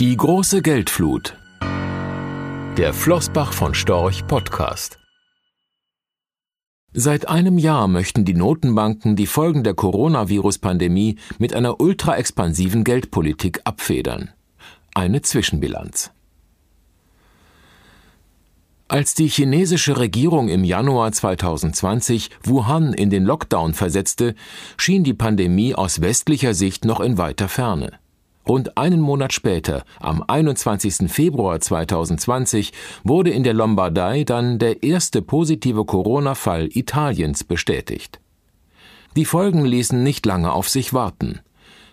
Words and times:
Die 0.00 0.16
große 0.16 0.62
Geldflut. 0.62 1.36
Der 2.78 2.94
Flossbach 2.94 3.52
von 3.52 3.74
Storch 3.74 4.26
Podcast. 4.26 4.98
Seit 6.94 7.28
einem 7.28 7.58
Jahr 7.58 7.86
möchten 7.86 8.24
die 8.24 8.32
Notenbanken 8.32 9.14
die 9.14 9.26
Folgen 9.26 9.62
der 9.62 9.74
Coronavirus-Pandemie 9.74 11.16
mit 11.38 11.52
einer 11.52 11.82
ultraexpansiven 11.82 12.82
Geldpolitik 12.82 13.60
abfedern. 13.64 14.30
Eine 14.94 15.20
Zwischenbilanz. 15.20 16.12
Als 18.88 19.12
die 19.12 19.28
chinesische 19.28 19.98
Regierung 19.98 20.48
im 20.48 20.64
Januar 20.64 21.12
2020 21.12 22.30
Wuhan 22.42 22.94
in 22.94 23.10
den 23.10 23.26
Lockdown 23.26 23.74
versetzte, 23.74 24.34
schien 24.78 25.04
die 25.04 25.12
Pandemie 25.12 25.74
aus 25.74 26.00
westlicher 26.00 26.54
Sicht 26.54 26.86
noch 26.86 27.00
in 27.00 27.18
weiter 27.18 27.50
Ferne. 27.50 27.98
Rund 28.50 28.76
einen 28.76 28.98
Monat 28.98 29.32
später, 29.32 29.84
am 30.00 30.24
21. 30.26 31.08
Februar 31.08 31.60
2020, 31.60 32.72
wurde 33.04 33.30
in 33.30 33.44
der 33.44 33.54
Lombardei 33.54 34.24
dann 34.24 34.58
der 34.58 34.82
erste 34.82 35.22
positive 35.22 35.84
Corona-Fall 35.84 36.68
Italiens 36.72 37.44
bestätigt. 37.44 38.18
Die 39.14 39.24
Folgen 39.24 39.64
ließen 39.64 40.02
nicht 40.02 40.26
lange 40.26 40.50
auf 40.52 40.68
sich 40.68 40.92
warten. 40.92 41.38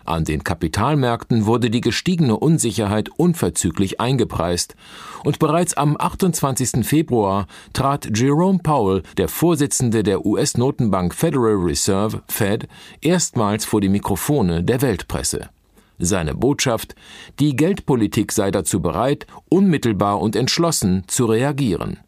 An 0.04 0.24
den 0.24 0.42
Kapitalmärkten 0.42 1.46
wurde 1.46 1.70
die 1.70 1.80
gestiegene 1.80 2.36
Unsicherheit 2.36 3.08
unverzüglich 3.08 4.00
eingepreist, 4.00 4.74
und 5.22 5.38
bereits 5.38 5.74
am 5.74 5.96
28. 5.96 6.84
Februar 6.84 7.46
trat 7.72 8.18
Jerome 8.18 8.58
Powell, 8.58 9.04
der 9.16 9.28
Vorsitzende 9.28 10.02
der 10.02 10.26
US-Notenbank 10.26 11.14
Federal 11.14 11.54
Reserve 11.54 12.20
Fed, 12.26 12.66
erstmals 13.00 13.64
vor 13.64 13.80
die 13.80 13.88
Mikrofone 13.88 14.64
der 14.64 14.82
Weltpresse. 14.82 15.50
Seine 15.98 16.34
Botschaft, 16.34 16.94
die 17.40 17.56
Geldpolitik 17.56 18.32
sei 18.32 18.50
dazu 18.50 18.80
bereit, 18.80 19.26
unmittelbar 19.48 20.20
und 20.20 20.36
entschlossen 20.36 21.04
zu 21.06 21.26
reagieren. 21.26 21.98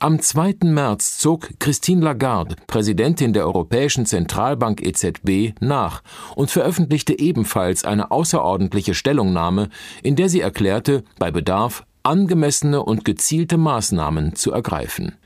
Am 0.00 0.20
2. 0.20 0.58
März 0.62 1.18
zog 1.18 1.58
Christine 1.58 2.04
Lagarde, 2.04 2.54
Präsidentin 2.68 3.32
der 3.32 3.46
Europäischen 3.46 4.06
Zentralbank 4.06 4.80
EZB, 4.80 5.54
nach 5.60 6.04
und 6.36 6.52
veröffentlichte 6.52 7.18
ebenfalls 7.18 7.84
eine 7.84 8.12
außerordentliche 8.12 8.94
Stellungnahme, 8.94 9.70
in 10.04 10.14
der 10.14 10.28
sie 10.28 10.40
erklärte, 10.40 11.02
bei 11.18 11.32
Bedarf 11.32 11.84
angemessene 12.04 12.80
und 12.80 13.04
gezielte 13.04 13.58
Maßnahmen 13.58 14.36
zu 14.36 14.52
ergreifen. 14.52 15.16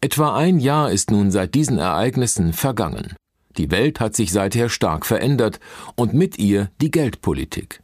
Etwa 0.00 0.36
ein 0.36 0.60
Jahr 0.60 0.92
ist 0.92 1.10
nun 1.10 1.32
seit 1.32 1.54
diesen 1.54 1.78
Ereignissen 1.78 2.52
vergangen. 2.52 3.16
Die 3.56 3.70
Welt 3.70 4.00
hat 4.00 4.14
sich 4.14 4.32
seither 4.32 4.68
stark 4.68 5.06
verändert 5.06 5.60
und 5.96 6.14
mit 6.14 6.38
ihr 6.38 6.70
die 6.80 6.90
Geldpolitik. 6.90 7.82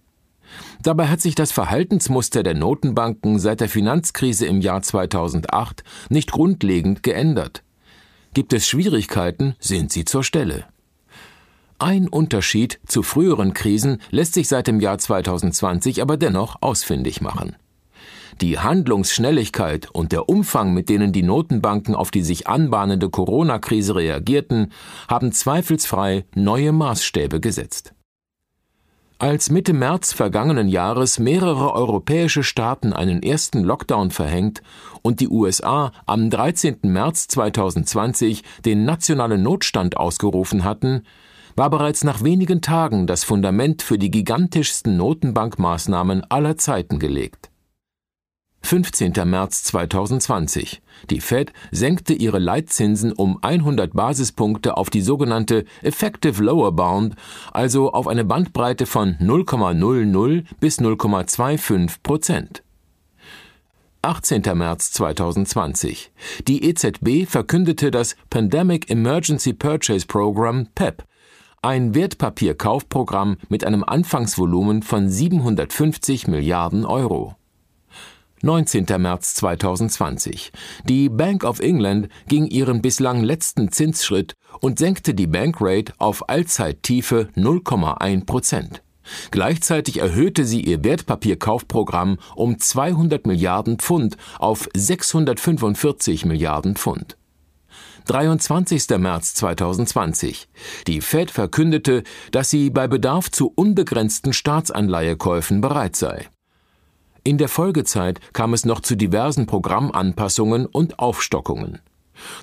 Dabei 0.83 1.09
hat 1.09 1.21
sich 1.21 1.35
das 1.35 1.53
Verhaltensmuster 1.53 2.43
der 2.43 2.55
Notenbanken 2.55 3.39
seit 3.39 3.61
der 3.61 3.69
Finanzkrise 3.69 4.47
im 4.47 4.61
Jahr 4.61 4.83
2008 4.83 5.83
nicht 6.09 6.31
grundlegend 6.31 7.03
geändert. 7.03 7.63
Gibt 8.35 8.53
es 8.53 8.69
Schwierigkeiten, 8.69 9.57
sind 9.59 9.91
sie 9.91 10.05
zur 10.05 10.23
Stelle. 10.23 10.67
Ein 11.79 12.09
Unterschied 12.09 12.81
zu 12.87 13.03
früheren 13.03 13.53
Krisen 13.53 14.01
lässt 14.11 14.35
sich 14.35 14.49
seit 14.49 14.67
dem 14.67 14.81
Jahr 14.81 14.99
2020 14.99 16.01
aber 16.01 16.17
dennoch 16.17 16.57
ausfindig 16.63 17.21
machen. 17.21 17.57
Die 18.43 18.59
Handlungsschnelligkeit 18.59 19.89
und 19.91 20.13
der 20.13 20.29
Umfang, 20.29 20.75
mit 20.75 20.91
denen 20.91 21.11
die 21.11 21.23
Notenbanken 21.23 21.95
auf 21.95 22.11
die 22.11 22.23
sich 22.23 22.47
anbahnende 22.47 23.09
Corona-Krise 23.09 23.95
reagierten, 23.95 24.73
haben 25.09 25.33
zweifelsfrei 25.33 26.27
neue 26.35 26.73
Maßstäbe 26.73 27.41
gesetzt. 27.41 27.95
Als 29.19 29.49
Mitte 29.49 29.73
März 29.73 30.13
vergangenen 30.13 30.69
Jahres 30.69 31.19
mehrere 31.19 31.73
europäische 31.73 32.43
Staaten 32.43 32.93
einen 32.93 33.23
ersten 33.23 33.65
Lockdown 33.65 34.11
verhängt 34.11 34.63
und 35.01 35.21
die 35.21 35.29
USA 35.29 35.93
am 36.05 36.29
13. 36.29 36.81
März 36.83 37.29
2020 37.29 38.43
den 38.67 38.85
nationalen 38.85 39.43
Notstand 39.43 39.97
ausgerufen 39.97 40.65
hatten, 40.65 41.05
war 41.57 41.71
bereits 41.71 42.05
nach 42.05 42.23
wenigen 42.23 42.61
Tagen 42.61 43.07
das 43.07 43.25
Fundament 43.25 43.81
für 43.81 43.97
die 43.97 44.11
gigantischsten 44.11 44.99
Notenbankmaßnahmen 44.99 46.25
aller 46.29 46.59
Zeiten 46.59 46.99
gelegt. 46.99 47.51
15. 48.67 49.13
März 49.27 49.63
2020. 49.63 50.83
Die 51.11 51.21
Fed 51.21 51.53
senkte 51.71 52.15
ihre 52.15 52.41
Leitzinsen 52.41 53.13
um 53.13 53.39
100 53.41 53.93
Basispunkte 53.93 54.77
auf 54.77 54.91
die 54.91 55.03
sogenannte 55.03 55.65
Effective 55.83 56.43
Lower 56.43 56.73
Bound, 56.73 57.15
also 57.53 57.93
auf 57.93 58.09
eine 58.09 58.25
Bandbreite 58.25 58.87
von 58.87 59.15
0,00 59.21 60.45
bis 60.59 60.81
0,25 60.81 61.99
Prozent. 62.03 62.65
18. 64.03 64.43
März 64.55 64.91
2020. 64.91 66.11
Die 66.49 66.69
EZB 66.69 67.31
verkündete 67.31 67.93
das 67.93 68.17
Pandemic 68.31 68.91
Emergency 68.91 69.53
Purchase 69.53 70.09
Program 70.09 70.67
PEP, 70.75 71.05
ein 71.63 71.95
Wertpapierkaufprogramm 71.95 73.37
mit 73.49 73.65
einem 73.65 73.85
Anfangsvolumen 73.85 74.83
von 74.83 75.09
750 75.09 76.27
Milliarden 76.27 76.85
Euro. 76.85 77.37
19. 78.43 78.87
März 78.99 79.35
2020. 79.35 80.53
Die 80.85 81.09
Bank 81.09 81.45
of 81.45 81.61
England 81.61 82.09
ging 82.29 82.47
ihren 82.47 82.83
bislang 82.83 83.23
letzten 83.23 83.73
Zinsschritt 83.73 84.35
und 84.61 84.79
senkte 84.79 85.15
die 85.15 85.27
Bankrate 85.27 85.93
auf 85.99 86.29
Allzeittiefe 86.29 87.29
0,1 87.37 88.27
Prozent. 88.27 88.83
Gleichzeitig 89.31 90.01
erhöhte 90.01 90.45
sie 90.45 90.61
ihr 90.61 90.85
Wertpapierkaufprogramm 90.85 92.19
um 92.35 92.59
200 92.59 93.27
Milliarden 93.27 93.79
Pfund 93.79 94.17
auf 94.39 94.69
645 94.75 96.25
Milliarden 96.25 96.77
Pfund. 96.77 97.17
23. 98.07 98.89
März 98.99 99.35
2020. 99.35 100.49
Die 100.87 101.01
Fed 101.01 101.31
verkündete, 101.31 102.05
dass 102.31 102.51
sie 102.51 102.71
bei 102.71 102.87
Bedarf 102.87 103.31
zu 103.31 103.53
unbegrenzten 103.55 104.33
Staatsanleihekäufen 104.33 105.61
bereit 105.61 105.97
sei. 105.97 106.29
In 107.27 107.39
der 107.39 107.49
Folgezeit 107.49 108.21
kam 108.33 108.55
es 108.55 108.65
noch 108.65 108.79
zu 108.79 108.95
diversen 108.95 109.47
Programmanpassungen 109.47 110.65
und 110.65 111.01
Aufstockungen. 111.01 111.81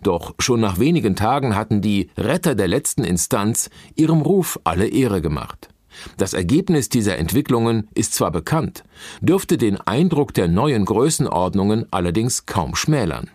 Doch 0.01 0.35
schon 0.39 0.59
nach 0.59 0.77
wenigen 0.77 1.15
Tagen 1.15 1.55
hatten 1.55 1.79
die 1.79 2.09
Retter 2.17 2.53
der 2.53 2.67
letzten 2.67 3.05
Instanz 3.05 3.69
ihrem 3.95 4.19
Ruf 4.19 4.59
alle 4.65 4.87
Ehre 4.87 5.21
gemacht. 5.21 5.69
Das 6.17 6.33
Ergebnis 6.33 6.89
dieser 6.89 7.17
Entwicklungen 7.17 7.87
ist 7.95 8.13
zwar 8.13 8.29
bekannt, 8.31 8.83
dürfte 9.21 9.57
den 9.57 9.79
Eindruck 9.79 10.33
der 10.33 10.49
neuen 10.49 10.83
Größenordnungen 10.83 11.85
allerdings 11.91 12.45
kaum 12.45 12.75
schmälern. 12.75 13.31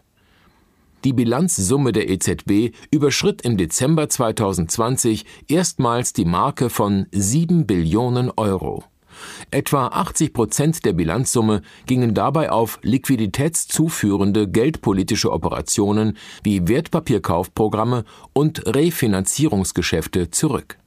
Die 1.05 1.15
Bilanzsumme 1.15 1.93
der 1.93 2.11
EZB 2.11 2.75
überschritt 2.91 3.41
im 3.41 3.57
Dezember 3.57 4.11
2020 4.11 5.25
erstmals 5.49 6.13
die 6.13 6.27
Marke 6.27 6.69
von 6.69 7.07
7 7.11 7.67
Billionen 7.67 8.31
Euro. 8.37 8.85
Etwa 9.51 9.89
80 9.89 10.33
Prozent 10.33 10.85
der 10.85 10.93
Bilanzsumme 10.93 11.63
gingen 11.87 12.15
dabei 12.15 12.51
auf 12.51 12.79
liquiditätszuführende 12.83 14.49
geldpolitische 14.49 15.33
Operationen 15.33 16.17
wie 16.43 16.69
Wertpapierkaufprogramme 16.69 18.05
und 18.33 18.67
Refinanzierungsgeschäfte 18.67 20.31
zurück. 20.31 20.79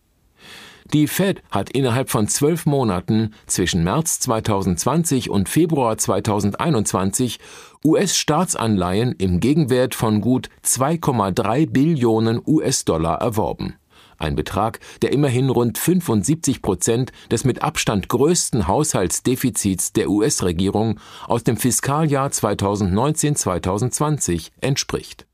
Die 0.93 1.07
Fed 1.07 1.41
hat 1.51 1.69
innerhalb 1.69 2.09
von 2.09 2.27
zwölf 2.27 2.65
Monaten 2.65 3.33
zwischen 3.45 3.83
März 3.83 4.19
2020 4.19 5.29
und 5.29 5.47
Februar 5.47 5.97
2021 5.97 7.39
US-Staatsanleihen 7.85 9.13
im 9.17 9.39
Gegenwert 9.39 9.95
von 9.95 10.19
gut 10.19 10.49
2,3 10.65 11.69
Billionen 11.71 12.41
US-Dollar 12.45 13.21
erworben 13.21 13.75
ein 14.21 14.35
Betrag, 14.35 14.79
der 15.01 15.11
immerhin 15.11 15.49
rund 15.49 15.77
75 15.77 16.61
Prozent 16.61 17.11
des 17.29 17.43
mit 17.43 17.61
Abstand 17.61 18.07
größten 18.07 18.67
Haushaltsdefizits 18.67 19.91
der 19.93 20.09
US-Regierung 20.09 20.99
aus 21.27 21.43
dem 21.43 21.57
Fiskaljahr 21.57 22.29
2019-2020 22.29 24.51
entspricht. 24.61 25.27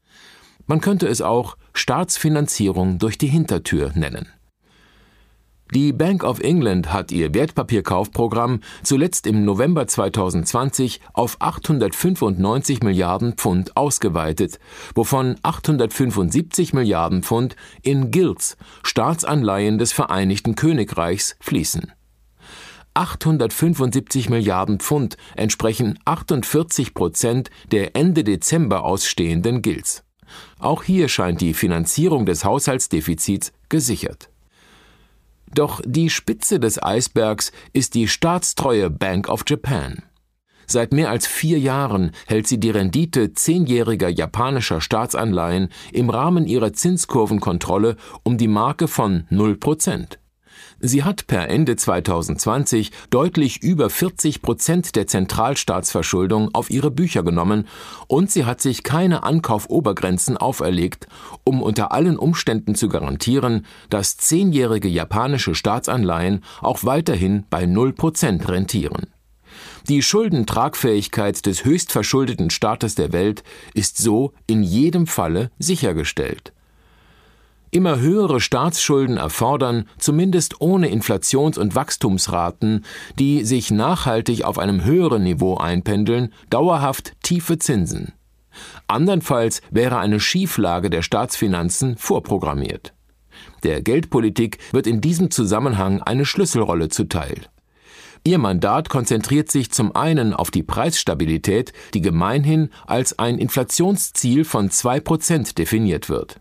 Man 0.66 0.82
könnte 0.82 1.08
es 1.08 1.22
auch 1.22 1.56
Staatsfinanzierung 1.74 3.00
durch 3.00 3.18
die 3.18 3.28
Hintertür 3.28 3.94
nennen. 3.96 4.28
Die 5.74 5.92
Bank 5.92 6.24
of 6.24 6.40
England 6.40 6.94
hat 6.94 7.12
ihr 7.12 7.34
Wertpapierkaufprogramm 7.34 8.62
zuletzt 8.84 9.28
im 9.28 9.44
November 9.44 9.86
2020 9.86 11.02
auf 11.12 11.36
895 11.40 12.84
Milliarden 12.84 13.34
Pfund 13.34 13.76
ausgeweitet, 13.76 14.60
wovon 14.96 15.36
875 15.44 16.74
Milliarden 16.74 17.22
Pfund 17.22 17.58
in 17.82 18.12
Gilts, 18.12 18.56
Staatsanleihen 18.84 19.78
des 19.78 19.92
Vereinigten 19.92 20.56
Königreichs, 20.56 21.36
fließen. 21.42 21.92
875 22.94 24.30
Milliarden 24.30 24.80
Pfund 24.80 25.18
entsprechen 25.36 26.00
48 26.06 26.94
Prozent 26.94 27.52
der 27.72 27.96
Ende 27.98 28.24
Dezember 28.24 28.86
ausstehenden 28.86 29.62
Gilts. 29.62 30.04
Auch 30.60 30.84
hier 30.84 31.10
scheint 31.10 31.42
die 31.42 31.54
Finanzierung 31.54 32.26
des 32.26 32.46
Haushaltsdefizits 32.46 33.52
gesichert. 33.70 34.30
Doch 35.54 35.82
die 35.86 36.10
Spitze 36.10 36.60
des 36.60 36.82
Eisbergs 36.82 37.52
ist 37.74 37.96
die 37.96 38.08
staatstreue 38.08 38.90
Bank 38.90 39.30
of 39.30 39.44
Japan. 39.48 40.04
Seit 40.70 40.92
mehr 40.92 41.10
als 41.10 41.26
vier 41.26 41.60
Jahren 41.60 42.12
hält 42.26 42.46
sie 42.46 42.60
die 42.60 42.70
Rendite 42.70 43.34
zehnjähriger 43.34 44.10
japanischer 44.10 44.82
Staatsanleihen 44.82 45.70
im 45.94 46.10
Rahmen 46.10 46.46
ihrer 46.46 46.74
Zinskurvenkontrolle 46.74 47.96
um 48.24 48.38
die 48.38 48.50
Marke 48.50 48.90
von 48.90 49.26
0 49.30 49.56
Prozent. 49.56 50.20
Sie 50.80 51.04
hat 51.04 51.28
per 51.28 51.50
Ende 51.50 51.76
2020 51.76 52.92
deutlich 53.10 53.64
über 53.64 53.90
40 53.90 54.42
Prozent 54.42 54.96
der 54.96 55.08
Zentralstaatsverschuldung 55.08 56.54
auf 56.54 56.70
ihre 56.70 56.92
Bücher 56.92 57.24
genommen 57.24 57.68
und 58.08 58.32
sie 58.32 58.46
hat 58.46 58.62
sich 58.62 58.84
keine 58.84 59.24
Ankaufobergrenzen 59.24 60.38
auferlegt, 60.38 61.08
um 61.44 61.62
unter 61.62 61.92
allen 61.92 62.18
Umständen 62.18 62.76
zu 62.76 62.90
garantieren, 62.90 63.66
dass 63.90 64.18
zehnjährige 64.18 64.88
japanische 64.88 65.56
Staatsanleihen 65.56 66.44
auch 66.62 66.84
weiterhin 66.84 67.46
bei 67.50 67.66
0 67.66 67.94
Prozent 67.94 68.48
rentieren. 68.50 69.08
Die 69.90 70.02
Schuldentragfähigkeit 70.02 71.46
des 71.46 71.64
höchstverschuldeten 71.64 72.50
Staates 72.50 72.96
der 72.96 73.14
Welt 73.14 73.44
ist 73.74 73.98
so 73.98 74.34
in 74.46 74.62
jedem 74.62 75.08
Falle 75.08 75.50
sichergestellt. 75.60 76.54
Immer 77.72 78.00
höhere 78.00 78.40
Staatsschulden 78.40 79.18
erfordern, 79.18 79.90
zumindest 79.98 80.62
ohne 80.62 80.90
Inflations- 80.90 81.58
und 81.58 81.76
Wachstumsraten, 81.76 82.86
die 83.20 83.44
sich 83.44 83.72
nachhaltig 83.72 84.44
auf 84.44 84.58
einem 84.58 84.84
höheren 84.84 85.24
Niveau 85.24 85.58
einpendeln, 85.58 86.34
dauerhaft 86.50 87.14
tiefe 87.24 87.58
Zinsen. 87.58 88.14
Andernfalls 88.88 89.62
wäre 89.70 90.00
eine 90.00 90.20
Schieflage 90.20 90.90
der 90.90 91.02
Staatsfinanzen 91.02 91.98
vorprogrammiert. 91.98 92.94
Der 93.64 93.82
Geldpolitik 93.82 94.58
wird 94.72 94.88
in 94.88 95.02
diesem 95.02 95.30
Zusammenhang 95.30 96.02
eine 96.02 96.26
Schlüsselrolle 96.26 96.90
zuteil. 96.90 97.48
Ihr 98.24 98.38
Mandat 98.38 98.90
konzentriert 98.90 99.52
sich 99.52 99.72
zum 99.72 99.96
einen 99.96 100.34
auf 100.34 100.52
die 100.52 100.64
Preisstabilität, 100.64 101.74
die 101.94 102.02
gemeinhin 102.02 102.70
als 102.86 103.18
ein 103.20 103.38
Inflationsziel 103.38 104.44
von 104.44 104.70
zwei 104.70 105.00
Prozent 105.00 105.58
definiert 105.58 106.10
wird. 106.10 106.40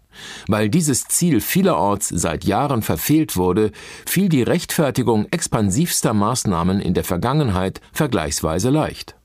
Weil 0.48 0.68
dieses 0.68 1.04
Ziel 1.04 1.40
vielerorts 1.40 2.08
seit 2.08 2.44
Jahren 2.44 2.82
verfehlt 2.82 3.36
wurde, 3.36 3.72
fiel 4.06 4.28
die 4.28 4.42
Rechtfertigung 4.42 5.26
expansivster 5.30 6.14
Maßnahmen 6.14 6.80
in 6.80 6.94
der 6.94 7.04
Vergangenheit 7.04 7.80
vergleichsweise 7.92 8.70
leicht. 8.70 9.16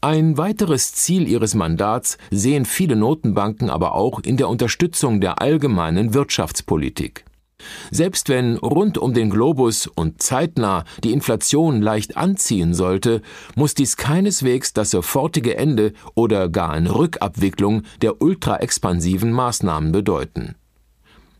Ein 0.00 0.38
weiteres 0.38 0.92
Ziel 0.92 1.26
ihres 1.26 1.56
Mandats 1.56 2.18
sehen 2.30 2.66
viele 2.66 2.94
Notenbanken 2.94 3.68
aber 3.68 3.94
auch 3.94 4.20
in 4.20 4.36
der 4.36 4.48
Unterstützung 4.48 5.20
der 5.20 5.40
allgemeinen 5.42 6.14
Wirtschaftspolitik. 6.14 7.24
Selbst 7.90 8.28
wenn 8.28 8.56
rund 8.58 8.98
um 8.98 9.14
den 9.14 9.30
Globus 9.30 9.86
und 9.86 10.22
zeitnah 10.22 10.84
die 11.02 11.12
Inflation 11.12 11.80
leicht 11.80 12.16
anziehen 12.16 12.74
sollte, 12.74 13.22
muss 13.56 13.74
dies 13.74 13.96
keineswegs 13.96 14.72
das 14.72 14.90
sofortige 14.90 15.56
Ende 15.56 15.92
oder 16.14 16.48
gar 16.48 16.70
eine 16.70 16.94
Rückabwicklung 16.94 17.82
der 18.02 18.20
ultraexpansiven 18.20 19.32
Maßnahmen 19.32 19.92
bedeuten. 19.92 20.54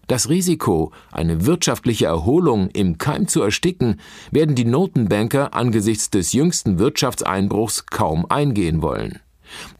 Das 0.06 0.30
Risiko, 0.30 0.92
eine 1.12 1.44
wirtschaftliche 1.44 2.06
Erholung 2.06 2.70
im 2.70 2.96
Keim 2.96 3.28
zu 3.28 3.42
ersticken, 3.42 4.00
werden 4.30 4.54
die 4.54 4.64
Notenbanker 4.64 5.52
angesichts 5.52 6.08
des 6.08 6.32
jüngsten 6.32 6.78
Wirtschaftseinbruchs 6.78 7.86
kaum 7.86 8.24
eingehen 8.30 8.80
wollen. 8.80 9.20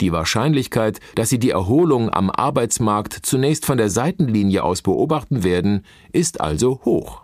Die 0.01 0.13
Wahrscheinlichkeit, 0.13 1.01
dass 1.15 1.29
sie 1.29 1.39
die 1.39 1.51
Erholung 1.51 2.11
am 2.11 2.31
Arbeitsmarkt 2.31 3.15
zunächst 3.15 3.67
von 3.67 3.79
der 3.79 3.91
Seitenlinie 3.91 4.63
aus 4.63 4.83
beobachten 4.83 5.43
werden, 5.43 5.85
ist 6.13 6.41
also 6.41 6.81
hoch. 6.85 7.23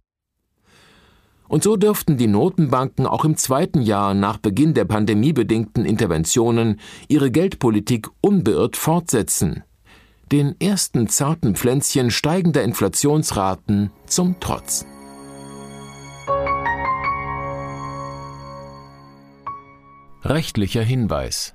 Und 1.47 1.63
so 1.63 1.77
dürften 1.77 2.17
die 2.17 2.27
Notenbanken 2.27 3.07
auch 3.07 3.25
im 3.25 3.37
zweiten 3.37 3.83
Jahr 3.83 4.15
nach 4.15 4.39
Beginn 4.39 4.75
der 4.75 4.87
pandemiebedingten 4.87 5.85
Interventionen 5.85 6.81
ihre 7.09 7.31
Geldpolitik 7.31 8.09
unbeirrt 8.21 8.77
fortsetzen. 8.77 9.63
Den 10.33 10.59
ersten 10.61 11.09
zarten 11.09 11.55
Pflänzchen 11.55 12.11
steigender 12.11 12.63
Inflationsraten 12.65 13.91
zum 14.07 14.37
Trotz. 14.41 14.87
Rechtlicher 20.23 20.83
Hinweis 20.83 21.55